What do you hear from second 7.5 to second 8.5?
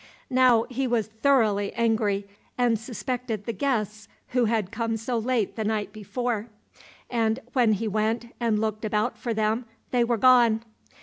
when he went